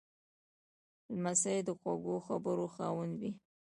[1.13, 3.31] لمسی د خوږو خبرو خاوند وي.